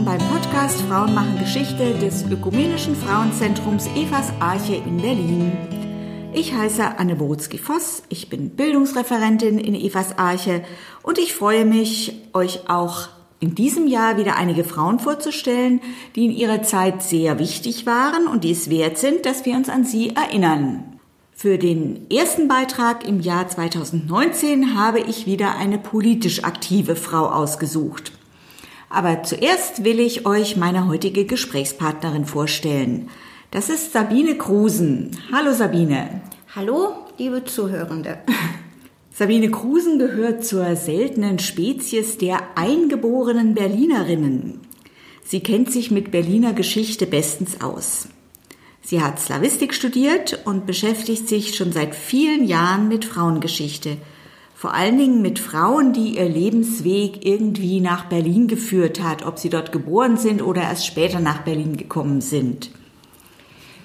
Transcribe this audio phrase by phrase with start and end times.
[0.00, 5.52] Willkommen beim Podcast Frauen machen Geschichte des Ökumenischen Frauenzentrums Evas Arche in Berlin.
[6.32, 10.64] Ich heiße Anne Borutzki-Voss, ich bin Bildungsreferentin in Evas Arche
[11.02, 13.08] und ich freue mich, euch auch
[13.40, 15.82] in diesem Jahr wieder einige Frauen vorzustellen,
[16.16, 19.68] die in ihrer Zeit sehr wichtig waren und die es wert sind, dass wir uns
[19.68, 20.98] an sie erinnern.
[21.34, 28.12] Für den ersten Beitrag im Jahr 2019 habe ich wieder eine politisch aktive Frau ausgesucht.
[28.90, 33.08] Aber zuerst will ich euch meine heutige Gesprächspartnerin vorstellen.
[33.52, 35.16] Das ist Sabine Krusen.
[35.32, 36.22] Hallo Sabine.
[36.56, 38.18] Hallo, liebe Zuhörende.
[39.12, 44.60] Sabine Krusen gehört zur seltenen Spezies der eingeborenen Berlinerinnen.
[45.24, 48.08] Sie kennt sich mit Berliner Geschichte bestens aus.
[48.82, 53.98] Sie hat Slawistik studiert und beschäftigt sich schon seit vielen Jahren mit Frauengeschichte.
[54.60, 59.48] Vor allen Dingen mit Frauen, die ihr Lebensweg irgendwie nach Berlin geführt hat, ob sie
[59.48, 62.70] dort geboren sind oder erst später nach Berlin gekommen sind.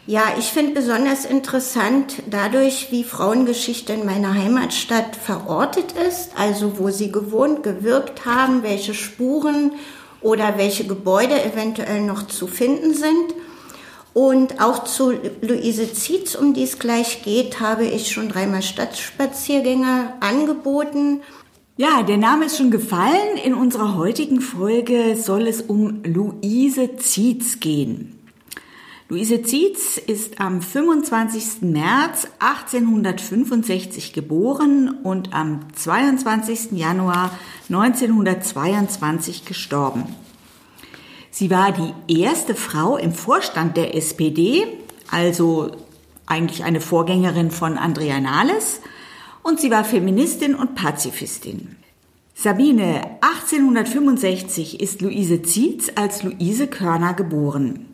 [0.06, 6.90] Ja, ich finde besonders interessant dadurch, wie Frauengeschichte in meiner Heimatstadt verortet ist, also wo
[6.90, 9.72] sie gewohnt, gewirkt haben, welche Spuren
[10.20, 13.34] oder welche Gebäude eventuell noch zu finden sind.
[14.16, 20.14] Und auch zu Luise Zietz, um die es gleich geht, habe ich schon dreimal Stadtspaziergänge
[20.22, 21.20] angeboten.
[21.76, 23.36] Ja, der Name ist schon gefallen.
[23.44, 28.18] In unserer heutigen Folge soll es um Luise Zietz gehen.
[29.10, 31.64] Luise Zietz ist am 25.
[31.64, 36.72] März 1865 geboren und am 22.
[36.72, 40.06] Januar 1922 gestorben.
[41.38, 44.66] Sie war die erste Frau im Vorstand der SPD,
[45.12, 45.70] also
[46.26, 48.80] eigentlich eine Vorgängerin von Andrea Nahles,
[49.44, 51.76] und sie war Feministin und Pazifistin.
[52.36, 57.86] Sabine, 1865 ist Luise Zietz als Luise Körner geboren.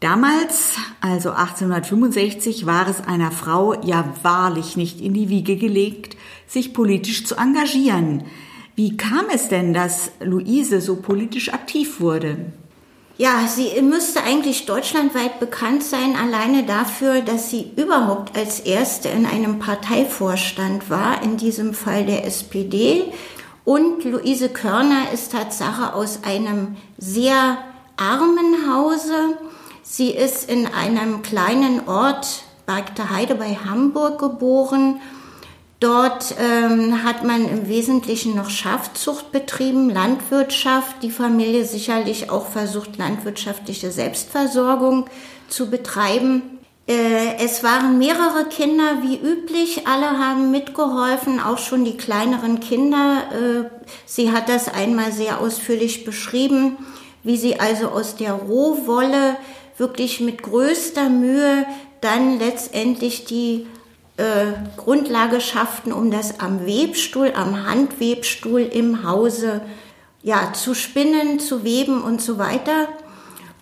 [0.00, 6.16] Damals, also 1865, war es einer Frau ja wahrlich nicht in die Wiege gelegt,
[6.48, 8.24] sich politisch zu engagieren.
[8.78, 12.52] Wie kam es denn, dass Luise so politisch aktiv wurde?
[13.16, 19.26] Ja, sie müsste eigentlich deutschlandweit bekannt sein, alleine dafür, dass sie überhaupt als erste in
[19.26, 23.02] einem Parteivorstand war, in diesem Fall der SPD.
[23.64, 27.58] Und Luise Körner ist Tatsache aus einem sehr
[27.96, 29.36] armen Hause
[29.82, 35.00] Sie ist in einem kleinen Ort, Bagte Heide bei Hamburg geboren.
[35.80, 41.02] Dort ähm, hat man im Wesentlichen noch Schafzucht betrieben, Landwirtschaft.
[41.02, 45.06] Die Familie sicherlich auch versucht, landwirtschaftliche Selbstversorgung
[45.48, 46.58] zu betreiben.
[46.88, 49.86] Äh, es waren mehrere Kinder wie üblich.
[49.86, 53.22] Alle haben mitgeholfen, auch schon die kleineren Kinder.
[53.32, 56.76] Äh, sie hat das einmal sehr ausführlich beschrieben,
[57.22, 59.36] wie sie also aus der Rohwolle
[59.76, 61.66] wirklich mit größter Mühe
[62.00, 63.66] dann letztendlich die
[64.18, 69.62] äh, Grundlage schafften, um das am Webstuhl, am Handwebstuhl im Hause
[70.22, 72.88] ja, zu spinnen, zu weben und so weiter.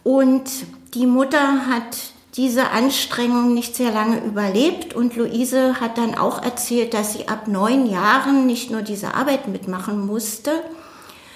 [0.02, 0.50] Und
[0.94, 1.96] die Mutter hat
[2.36, 7.48] diese Anstrengung nicht sehr lange überlebt und Luise hat dann auch erzählt, dass sie ab
[7.48, 10.52] neun Jahren nicht nur diese Arbeit mitmachen musste,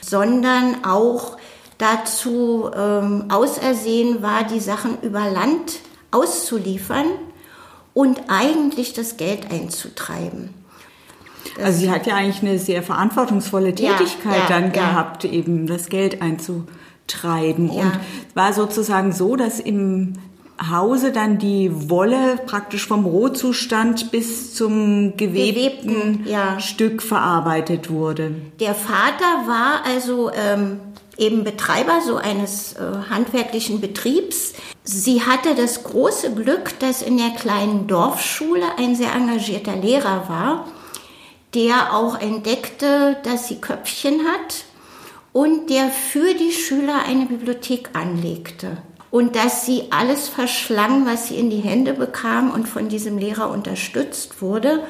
[0.01, 1.37] sondern auch
[1.79, 7.07] dazu ähm, ausersehen war, die Sachen über Land auszuliefern
[7.95, 10.51] und eigentlich das Geld einzutreiben.
[11.57, 14.71] Das also sie hat ja eigentlich eine sehr verantwortungsvolle Tätigkeit ja, ja, dann ja.
[14.71, 17.71] gehabt, eben das Geld einzutreiben.
[17.71, 17.93] Und
[18.35, 20.15] war sozusagen so, dass im
[20.71, 28.35] Hause dann die Wolle praktisch vom Rohzustand bis zum gewebten, gewebten Stück verarbeitet wurde.
[28.61, 30.81] Der Vater war also ähm,
[31.17, 34.55] eben Betreiber so eines äh, handwerklichen Betriebs.
[34.85, 40.67] Sie hatte das große Glück, dass in der kleinen Dorfschule ein sehr engagierter Lehrer war,
[41.55, 44.65] der auch entdeckte, dass sie Köpfchen hat
[45.33, 48.79] und der für die Schüler eine Bibliothek anlegte.
[49.11, 53.51] Und dass sie alles verschlang, was sie in die Hände bekam und von diesem Lehrer
[53.51, 54.85] unterstützt wurde.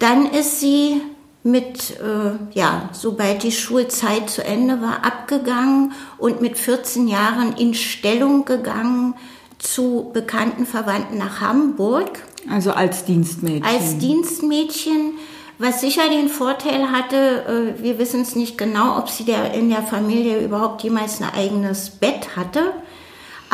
[0.00, 1.00] Dann ist sie
[1.44, 7.74] mit, äh, ja, sobald die Schulzeit zu Ende war, abgegangen und mit 14 Jahren in
[7.74, 9.14] Stellung gegangen
[9.58, 12.18] zu bekannten Verwandten nach Hamburg.
[12.50, 13.62] Also als Dienstmädchen.
[13.62, 15.12] Als Dienstmädchen,
[15.58, 19.68] was sicher den Vorteil hatte, äh, wir wissen es nicht genau, ob sie der, in
[19.68, 22.72] der Familie überhaupt jemals ein eigenes Bett hatte.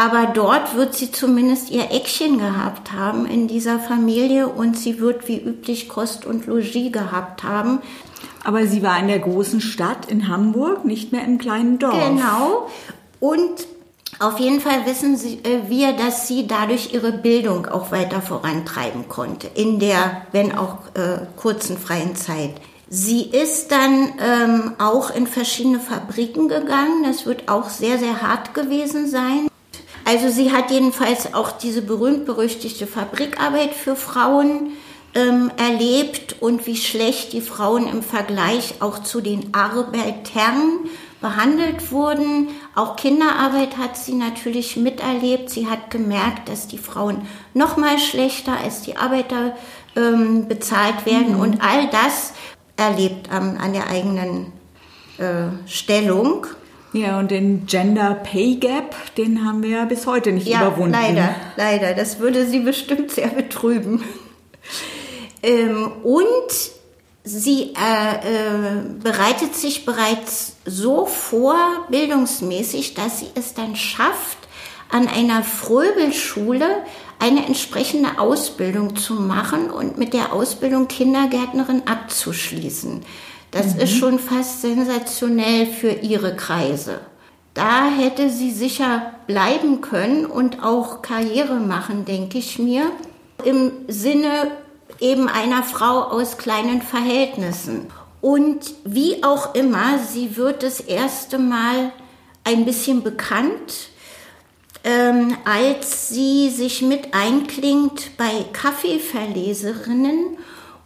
[0.00, 5.28] Aber dort wird sie zumindest ihr Eckchen gehabt haben in dieser Familie und sie wird
[5.28, 7.80] wie üblich Kost und Logis gehabt haben.
[8.42, 11.92] Aber sie war in der großen Stadt in Hamburg, nicht mehr im kleinen Dorf.
[11.92, 12.70] Genau.
[13.20, 13.66] Und
[14.20, 19.48] auf jeden Fall wissen äh, wir, dass sie dadurch ihre Bildung auch weiter vorantreiben konnte,
[19.54, 22.54] in der, wenn auch äh, kurzen freien Zeit.
[22.88, 27.02] Sie ist dann ähm, auch in verschiedene Fabriken gegangen.
[27.04, 29.49] Das wird auch sehr, sehr hart gewesen sein.
[30.10, 34.72] Also sie hat jedenfalls auch diese berühmt-berüchtigte Fabrikarbeit für Frauen
[35.14, 40.80] ähm, erlebt und wie schlecht die Frauen im Vergleich auch zu den Arbeitern
[41.20, 42.48] behandelt wurden.
[42.74, 45.48] Auch Kinderarbeit hat sie natürlich miterlebt.
[45.48, 49.54] Sie hat gemerkt, dass die Frauen noch mal schlechter als die Arbeiter
[49.94, 51.40] ähm, bezahlt werden mhm.
[51.40, 52.32] und all das
[52.76, 54.46] erlebt ähm, an der eigenen
[55.18, 56.48] äh, Stellung.
[56.92, 60.92] Ja, und den Gender Pay Gap, den haben wir ja bis heute nicht ja, überwunden.
[60.92, 61.94] Leider, leider.
[61.94, 64.02] Das würde sie bestimmt sehr betrüben.
[65.42, 66.50] Ähm, und
[67.24, 71.56] sie äh, äh, bereitet sich bereits so vor,
[71.90, 74.38] bildungsmäßig, dass sie es dann schafft,
[74.90, 76.66] an einer Fröbelschule
[77.20, 83.02] eine entsprechende Ausbildung zu machen und mit der Ausbildung Kindergärtnerin abzuschließen.
[83.50, 83.80] Das mhm.
[83.80, 87.00] ist schon fast sensationell für ihre Kreise.
[87.54, 92.84] Da hätte sie sicher bleiben können und auch Karriere machen, denke ich mir.
[93.44, 94.52] Im Sinne
[95.00, 97.86] eben einer Frau aus kleinen Verhältnissen.
[98.20, 101.90] Und wie auch immer, sie wird das erste Mal
[102.44, 103.88] ein bisschen bekannt,
[104.84, 110.38] ähm, als sie sich mit einklingt bei Kaffeeverleserinnen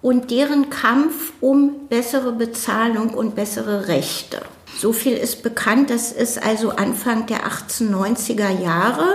[0.04, 4.42] und deren Kampf um bessere Bezahlung und bessere Rechte.
[4.76, 9.06] So viel ist bekannt, das ist also Anfang der 1890er Jahre.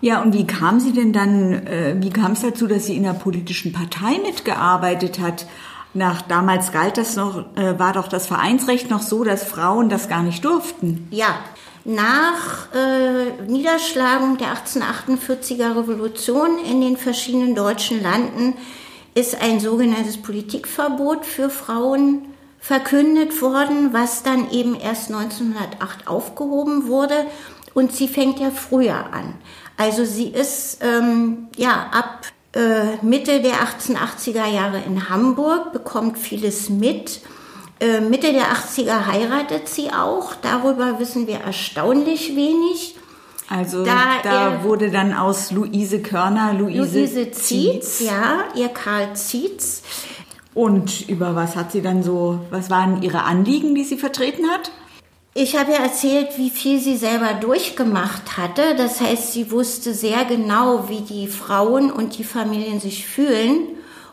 [0.00, 3.06] Ja, und wie kam sie denn dann, äh, wie kam es dazu, dass sie in
[3.06, 5.46] einer politischen Partei mitgearbeitet hat?
[5.94, 10.08] Nach damals galt das noch, äh, war doch das Vereinsrecht noch so, dass Frauen das
[10.08, 11.06] gar nicht durften.
[11.12, 11.38] Ja,
[11.84, 18.54] nach äh, Niederschlagung der 1848er Revolution in den verschiedenen deutschen Landen
[19.16, 27.26] ist ein sogenanntes Politikverbot für Frauen verkündet worden, was dann eben erst 1908 aufgehoben wurde.
[27.72, 29.34] Und sie fängt ja früher an.
[29.78, 36.68] Also sie ist ähm, ja ab äh, Mitte der 1880er Jahre in Hamburg, bekommt vieles
[36.68, 37.20] mit.
[37.80, 40.34] Äh, Mitte der 80er heiratet sie auch.
[40.42, 42.96] Darüber wissen wir erstaunlich wenig.
[43.48, 49.14] Also da, da wurde dann aus Luise Körner Luise, Luise Zietz, Zietz, ja, ihr Karl
[49.14, 49.82] Zietz.
[50.54, 54.72] Und über was hat sie dann so, was waren ihre Anliegen, die sie vertreten hat?
[55.34, 58.74] Ich habe ja erzählt, wie viel sie selber durchgemacht hatte.
[58.74, 63.68] Das heißt, sie wusste sehr genau, wie die Frauen und die Familien sich fühlen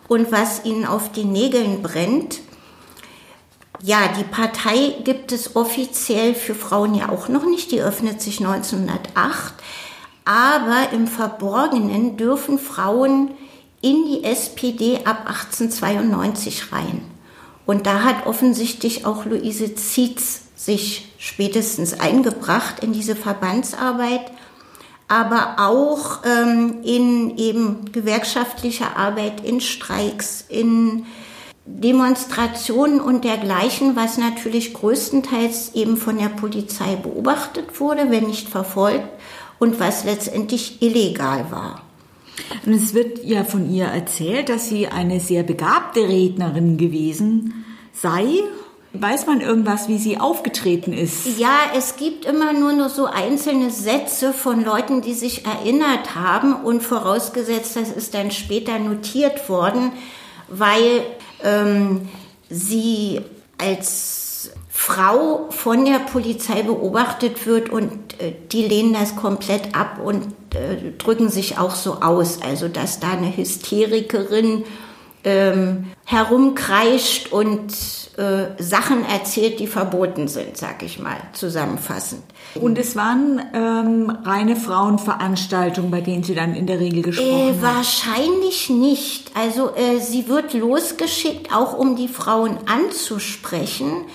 [0.09, 2.41] und was ihnen auf den Nägeln brennt.
[3.85, 7.69] Ja, die Partei gibt es offiziell für Frauen ja auch noch nicht.
[7.73, 9.55] Die öffnet sich 1908.
[10.23, 13.31] Aber im Verborgenen dürfen Frauen
[13.81, 17.03] in die SPD ab 1892 rein.
[17.65, 24.31] Und da hat offensichtlich auch Luise Zietz sich spätestens eingebracht in diese Verbandsarbeit,
[25.09, 31.05] aber auch ähm, in eben gewerkschaftlicher Arbeit, in Streiks, in
[31.65, 39.07] Demonstrationen und dergleichen, was natürlich größtenteils eben von der Polizei beobachtet wurde, wenn nicht verfolgt
[39.59, 41.81] und was letztendlich illegal war.
[42.65, 48.43] Und es wird ja von ihr erzählt, dass sie eine sehr begabte Rednerin gewesen sei
[48.95, 51.39] Weiß man irgendwas, wie sie aufgetreten ist?
[51.39, 56.53] Ja, es gibt immer nur noch so einzelne Sätze von Leuten, die sich erinnert haben
[56.53, 59.93] und vorausgesetzt, das ist dann später notiert worden,
[60.47, 61.03] weil
[61.43, 62.09] ähm,
[62.49, 63.21] sie
[63.57, 70.25] als Frau von der Polizei beobachtet wird und äh, die lehnen das komplett ab und
[70.53, 72.41] äh, drücken sich auch so aus.
[72.41, 74.65] Also, dass da eine Hysterikerin
[75.23, 77.73] ähm, herumkreischt und
[78.17, 82.21] äh, Sachen erzählt, die verboten sind, sag ich mal, zusammenfassend.
[82.55, 87.61] Und es waren ähm, reine Frauenveranstaltungen, bei denen Sie dann in der Regel gesprochen äh,
[87.61, 89.31] Wahrscheinlich nicht.
[89.35, 94.05] Also äh, sie wird losgeschickt, auch um die Frauen anzusprechen.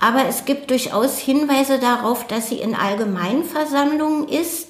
[0.00, 4.67] Aber es gibt durchaus Hinweise darauf, dass sie in Allgemeinversammlungen ist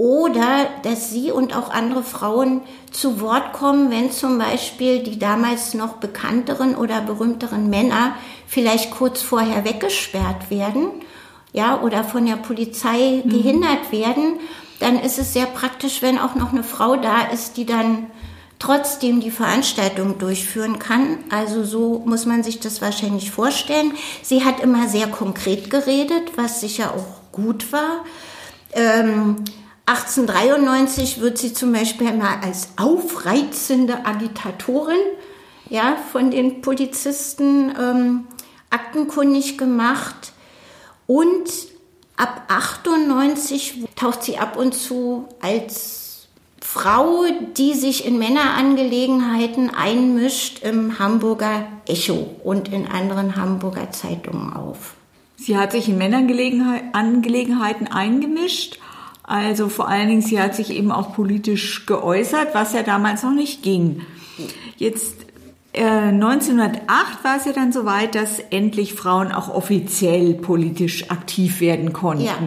[0.00, 5.74] oder dass sie und auch andere Frauen zu Wort kommen, wenn zum Beispiel die damals
[5.74, 8.14] noch bekannteren oder berühmteren Männer
[8.46, 10.86] vielleicht kurz vorher weggesperrt werden,
[11.52, 13.28] ja, oder von der Polizei mhm.
[13.28, 14.38] gehindert werden,
[14.78, 18.06] dann ist es sehr praktisch, wenn auch noch eine Frau da ist, die dann
[18.58, 21.18] trotzdem die Veranstaltung durchführen kann.
[21.28, 23.92] Also so muss man sich das wahrscheinlich vorstellen.
[24.22, 28.06] Sie hat immer sehr konkret geredet, was sicher auch gut war.
[28.72, 29.44] Ähm,
[29.90, 35.00] 1893 wird sie zum Beispiel mal als aufreizende Agitatorin
[35.68, 38.28] ja, von den Polizisten ähm,
[38.70, 40.32] aktenkundig gemacht.
[41.08, 41.50] Und
[42.16, 46.28] ab 98 taucht sie ab und zu als
[46.60, 47.24] Frau,
[47.56, 54.94] die sich in Männerangelegenheiten einmischt, im Hamburger Echo und in anderen Hamburger Zeitungen auf.
[55.34, 58.78] Sie hat sich in Männerangelegenheiten eingemischt.
[59.30, 63.30] Also vor allen Dingen, sie hat sich eben auch politisch geäußert, was ja damals noch
[63.32, 64.00] nicht ging.
[64.76, 65.14] Jetzt
[65.72, 71.92] 1908 äh, war es ja dann soweit, dass endlich Frauen auch offiziell politisch aktiv werden
[71.92, 72.24] konnten.
[72.24, 72.38] Ja.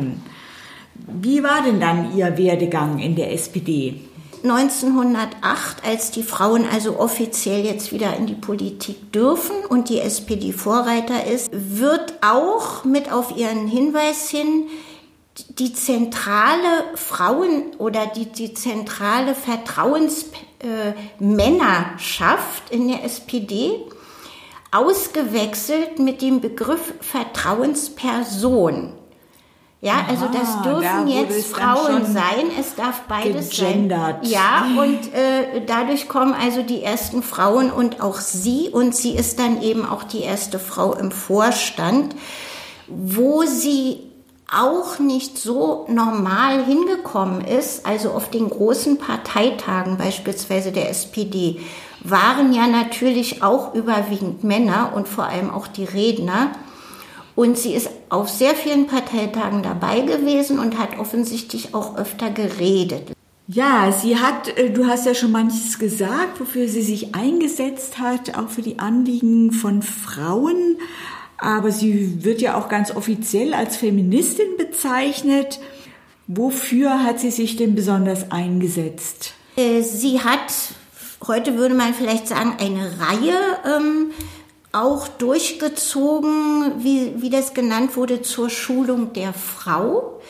[1.08, 4.02] Wie war denn dann Ihr Werdegang in der SPD?
[4.44, 10.52] 1908, als die Frauen also offiziell jetzt wieder in die Politik dürfen und die SPD
[10.52, 14.66] Vorreiter ist, wird auch mit auf ihren Hinweis hin
[15.50, 20.26] die zentrale Frauen oder die, die zentrale Vertrauens
[20.60, 23.80] äh, Männerschaft in der SPD
[24.72, 28.94] ausgewechselt mit dem Begriff Vertrauensperson.
[29.82, 34.24] Ja, Aha, also das dürfen da jetzt Frauen sein, es darf beides gegendert.
[34.24, 34.32] sein.
[34.32, 39.40] Ja, und äh, dadurch kommen also die ersten Frauen und auch sie und sie ist
[39.40, 42.16] dann eben auch die erste Frau im Vorstand,
[42.88, 44.13] wo sie
[44.52, 51.60] auch nicht so normal hingekommen ist, also auf den großen Parteitagen beispielsweise der SPD,
[52.04, 56.52] waren ja natürlich auch überwiegend Männer und vor allem auch die Redner.
[57.36, 63.12] Und sie ist auf sehr vielen Parteitagen dabei gewesen und hat offensichtlich auch öfter geredet.
[63.48, 68.38] Ja, sie hat, äh, du hast ja schon manches gesagt, wofür sie sich eingesetzt hat,
[68.38, 70.78] auch für die Anliegen von Frauen
[71.38, 75.60] aber sie wird ja auch ganz offiziell als Feministin bezeichnet.
[76.28, 79.34] Wofür hat sie sich denn besonders eingesetzt?
[79.56, 80.54] Äh, sie hat,
[81.28, 84.12] heute würde man vielleicht sagen, eine Reihe ähm,
[84.72, 90.22] auch durchgezogen, wie, wie das genannt wurde, zur Schulung der Frau.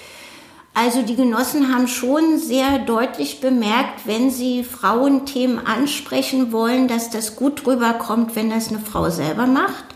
[0.74, 7.36] Also die Genossen haben schon sehr deutlich bemerkt, wenn sie Frauenthemen ansprechen wollen, dass das
[7.36, 9.93] gut rüberkommt, wenn das eine Frau selber macht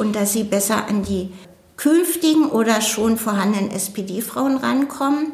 [0.00, 1.30] und dass sie besser an die
[1.76, 5.32] künftigen oder schon vorhandenen SPD-Frauen rankommen.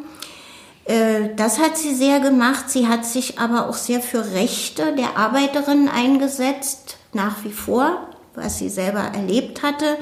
[0.84, 2.68] Äh, das hat sie sehr gemacht.
[2.68, 8.58] Sie hat sich aber auch sehr für Rechte der Arbeiterinnen eingesetzt, nach wie vor, was
[8.58, 9.96] sie selber erlebt hatte.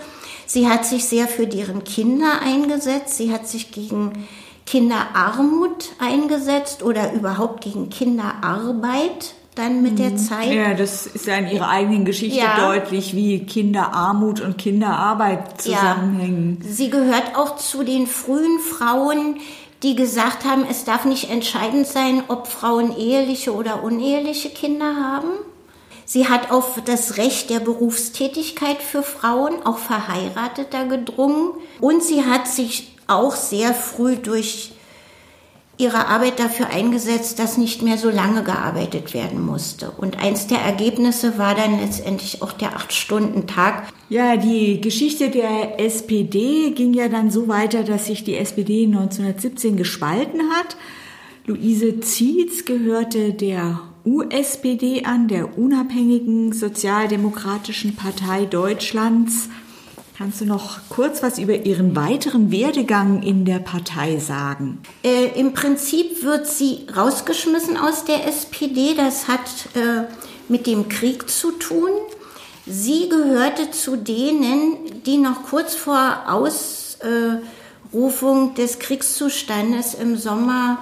[0.47, 3.19] Sie hat sich sehr für deren Kinder eingesetzt.
[3.19, 4.27] Sie hat sich gegen
[4.65, 10.19] Kinderarmut eingesetzt oder überhaupt gegen Kinderarbeit dann mit der mhm.
[10.19, 10.53] Zeit.
[10.53, 12.67] Ja, das ist ja in ihrer eigenen Geschichte ja.
[12.67, 16.59] deutlich, wie Kinderarmut und Kinderarbeit zusammenhängen.
[16.63, 16.71] Ja.
[16.71, 19.37] Sie gehört auch zu den frühen Frauen,
[19.83, 25.29] die gesagt haben, es darf nicht entscheidend sein, ob Frauen eheliche oder uneheliche Kinder haben.
[26.07, 31.53] Sie hat auf das Recht der Berufstätigkeit für Frauen, auch Verheirateter, gedrungen.
[31.81, 34.74] Und sie hat sich auch sehr früh durch
[35.77, 39.91] ihre Arbeit dafür eingesetzt, dass nicht mehr so lange gearbeitet werden musste.
[39.91, 43.89] Und eins der Ergebnisse war dann letztendlich auch der Acht-Stunden-Tag.
[44.09, 49.77] Ja, die Geschichte der SPD ging ja dann so weiter, dass sich die SPD 1917
[49.77, 50.77] gespalten hat.
[51.47, 59.49] Luise Zietz gehörte der USPD an, der Unabhängigen Sozialdemokratischen Partei Deutschlands.
[60.17, 64.81] Kannst du noch kurz was über Ihren weiteren Werdegang in der Partei sagen?
[65.03, 68.95] Äh, Im Prinzip wird sie rausgeschmissen aus der SPD.
[68.95, 69.41] Das hat
[69.75, 70.05] äh,
[70.49, 71.91] mit dem Krieg zu tun.
[72.65, 80.79] Sie gehörte zu denen, die noch kurz vor Ausrufung des Kriegszustandes im Sommer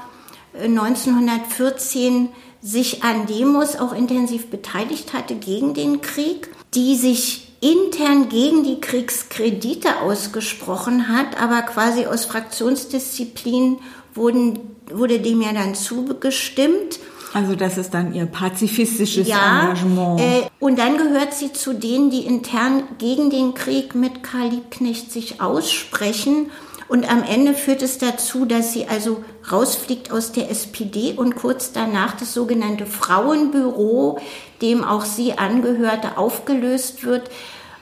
[0.62, 2.28] 1914 äh,
[2.60, 8.80] sich an Demos auch intensiv beteiligt hatte gegen den Krieg, die sich intern gegen die
[8.80, 13.78] Kriegskredite ausgesprochen hat, aber quasi aus Fraktionsdisziplin
[14.14, 14.58] wurden,
[14.90, 16.98] wurde dem ja dann zugestimmt.
[17.32, 20.20] Also das ist dann ihr pazifistisches ja, Engagement.
[20.20, 25.12] Äh, und dann gehört sie zu denen, die intern gegen den Krieg mit Karl Liebknecht
[25.12, 26.50] sich aussprechen.
[26.92, 31.72] Und am Ende führt es dazu, dass sie also rausfliegt aus der SPD und kurz
[31.72, 34.20] danach das sogenannte Frauenbüro,
[34.60, 37.30] dem auch sie angehörte, aufgelöst wird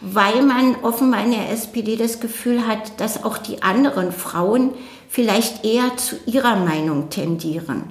[0.00, 4.74] weil man offenbar in der SPD das Gefühl hat, dass auch die anderen Frauen
[5.08, 7.84] vielleicht eher zu ihrer Meinung tendieren.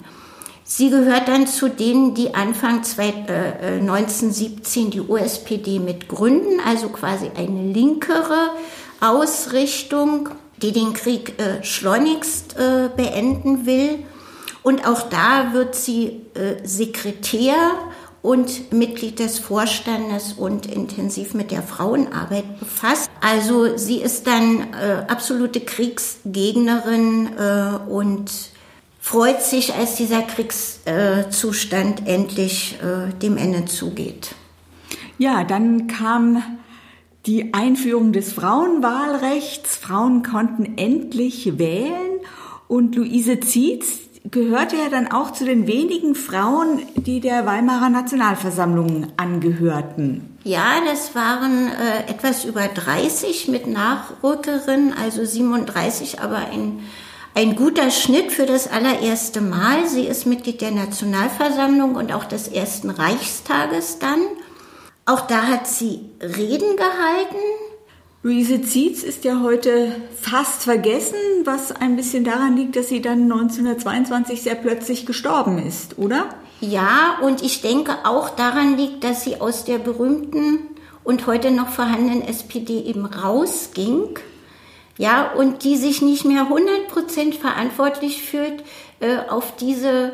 [0.64, 7.32] Sie gehört dann zu denen, die Anfang 1917 äh, die USPD mit gründen, also quasi
[7.36, 8.52] eine linkere
[9.02, 10.30] Ausrichtung,
[10.62, 14.04] die den Krieg äh, schleunigst äh, beenden will.
[14.62, 16.22] Und auch da wird sie
[16.64, 17.56] Sekretär
[18.22, 23.10] und Mitglied des Vorstandes und intensiv mit der Frauenarbeit befasst.
[23.22, 28.30] Also sie ist dann äh, absolute Kriegsgegnerin äh, und
[29.00, 34.36] freut sich, als dieser Kriegszustand äh, endlich äh, dem Ende zugeht.
[35.18, 36.59] Ja, dann kam
[37.30, 39.76] die Einführung des Frauenwahlrechts.
[39.76, 42.20] Frauen konnten endlich wählen
[42.68, 44.00] und Luise Zietz,
[44.32, 50.38] gehörte ja dann auch zu den wenigen Frauen, die der Weimarer Nationalversammlung angehörten.
[50.44, 56.80] Ja, das waren äh, etwas über 30 mit Nachrückerinnen, also 37, aber ein,
[57.36, 59.88] ein guter Schnitt für das allererste Mal.
[59.88, 64.20] Sie ist Mitglied der Nationalversammlung und auch des ersten Reichstages dann.
[65.10, 67.38] Auch da hat sie Reden gehalten,
[68.22, 73.24] Luise Zietz ist ja heute fast vergessen, was ein bisschen daran liegt, dass sie dann
[73.24, 76.30] 1922 sehr plötzlich gestorben ist, oder?
[76.62, 80.60] Ja, und ich denke auch daran liegt, dass sie aus der berühmten
[81.04, 84.20] und heute noch vorhandenen SPD eben rausging.
[85.00, 88.64] Ja, und die sich nicht mehr 100% verantwortlich fühlt
[89.00, 90.12] äh, auf diese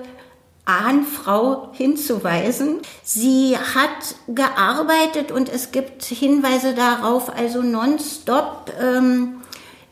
[0.66, 2.80] Ahnfrau hinzuweisen.
[3.04, 9.42] Sie hat gearbeitet und es gibt Hinweise darauf, also nonstop ähm,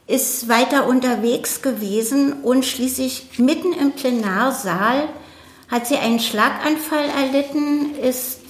[0.08, 5.10] ist weiter unterwegs gewesen und schließlich mitten im Plenarsaal
[5.70, 8.42] hat sie einen Schlaganfall erlitten, ist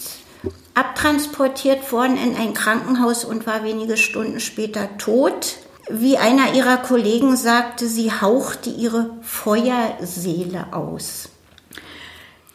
[0.74, 5.58] abtransportiert worden in ein Krankenhaus und war wenige Stunden später tot.
[5.90, 11.30] Wie einer ihrer Kollegen sagte, sie hauchte ihre Feuerseele aus.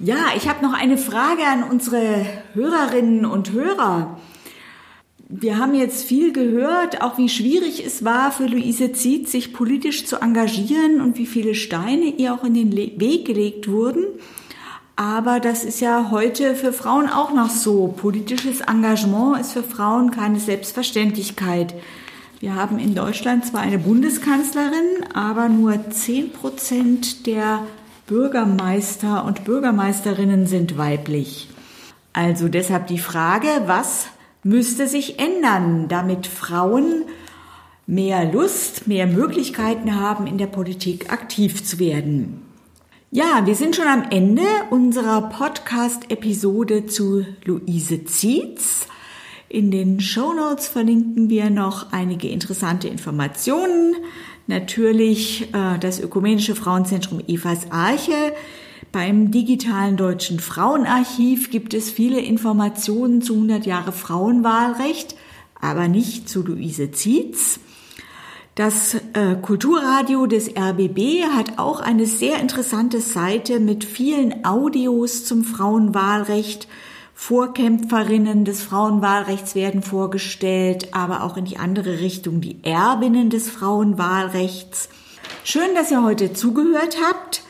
[0.00, 4.16] Ja, ich habe noch eine Frage an unsere Hörerinnen und Hörer.
[5.28, 10.06] Wir haben jetzt viel gehört, auch wie schwierig es war für Luise Zietz, sich politisch
[10.06, 14.04] zu engagieren und wie viele Steine ihr auch in den Weg gelegt wurden.
[14.94, 17.88] Aber das ist ja heute für Frauen auch noch so.
[17.88, 21.74] Politisches Engagement ist für Frauen keine Selbstverständlichkeit.
[22.38, 27.66] Wir haben in Deutschland zwar eine Bundeskanzlerin, aber nur zehn Prozent der
[28.08, 31.48] Bürgermeister und Bürgermeisterinnen sind weiblich.
[32.14, 34.06] Also deshalb die Frage, was
[34.42, 37.04] müsste sich ändern, damit Frauen
[37.86, 42.42] mehr Lust, mehr Möglichkeiten haben, in der Politik aktiv zu werden.
[43.10, 48.86] Ja, wir sind schon am Ende unserer Podcast-Episode zu Luise Zietz.
[49.50, 53.96] In den Show Notes verlinken wir noch einige interessante Informationen
[54.48, 58.32] natürlich äh, das Ökumenische Frauenzentrum Evas Arche.
[58.90, 65.14] Beim digitalen Deutschen Frauenarchiv gibt es viele Informationen zu 100 Jahre Frauenwahlrecht,
[65.60, 67.60] aber nicht zu Luise Zietz.
[68.54, 75.44] Das äh, Kulturradio des RBB hat auch eine sehr interessante Seite mit vielen Audios zum
[75.44, 76.66] Frauenwahlrecht
[77.20, 84.88] Vorkämpferinnen des Frauenwahlrechts werden vorgestellt, aber auch in die andere Richtung die Erbinnen des Frauenwahlrechts.
[85.44, 87.42] Schön, dass ihr heute zugehört habt.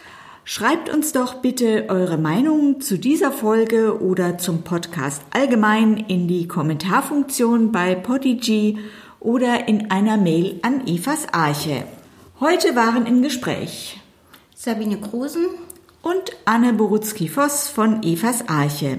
[0.45, 6.49] Schreibt uns doch bitte eure Meinung zu dieser Folge oder zum Podcast allgemein in die
[6.49, 8.79] Kommentarfunktion bei Podigy
[9.21, 11.85] oder in einer Mail an Evas Arche.
[12.41, 14.01] Heute waren im Gespräch
[14.57, 15.45] Sabine Krusen
[16.03, 18.99] und Anne Borutzki-Voss von Evas Arche.